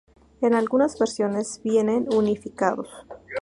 En 0.41 0.55
algunas 0.55 0.97
versiones 0.97 1.61
vienen 1.63 2.07
unificados. 2.11 2.87